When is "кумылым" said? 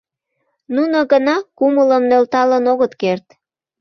1.57-2.03